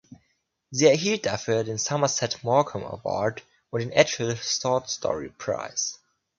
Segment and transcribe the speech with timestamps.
[0.71, 5.97] Sie erhielt dafür den Somerset Maugham Award und den Edge Hill Short Story Prize.